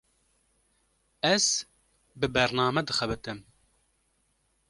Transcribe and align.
Ez, 1.31 1.43
bi 2.23 2.27
bername 2.39 2.85
dixebitim 2.87 3.39